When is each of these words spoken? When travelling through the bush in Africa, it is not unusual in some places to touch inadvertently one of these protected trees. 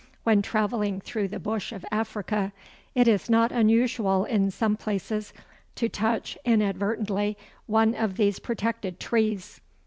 When 0.23 0.41
travelling 0.41 0.99
through 0.99 1.27
the 1.27 1.37
bush 1.37 1.71
in 1.71 1.83
Africa, 1.91 2.53
it 2.95 3.07
is 3.07 3.29
not 3.29 3.51
unusual 3.51 4.25
in 4.25 4.49
some 4.49 4.75
places 4.75 5.31
to 5.75 5.89
touch 5.89 6.39
inadvertently 6.43 7.37
one 7.67 7.93
of 7.93 8.17
these 8.17 8.39
protected 8.39 8.99
trees. 8.99 9.61